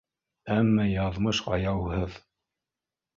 Әммә 0.53 0.85
яҙмыш 0.91 1.41
аяуһыҙ 1.57 2.17